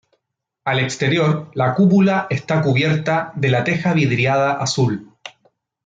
Al 0.65 0.79
exterior, 0.79 1.51
la 1.53 1.75
cúpula 1.75 2.25
está 2.31 2.63
cubierta 2.63 3.31
de 3.35 3.49
la 3.49 3.63
teja 3.63 3.93
vidriada 3.93 4.53
azul. 4.53 5.13